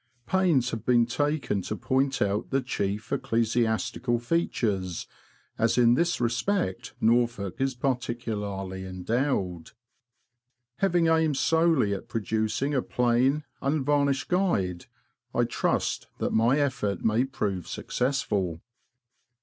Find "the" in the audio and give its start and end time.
2.49-2.63